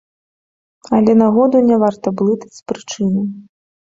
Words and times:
Але 0.99 1.11
нагоду 1.19 1.57
не 1.69 1.75
варта 1.85 2.07
блытаць 2.21 2.51
з 2.59 2.63
прычынай. 2.71 3.27